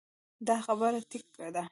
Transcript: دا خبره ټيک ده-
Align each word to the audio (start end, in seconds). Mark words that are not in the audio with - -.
دا 0.47 0.57
خبره 0.65 0.99
ټيک 1.09 1.25
ده- 1.55 1.63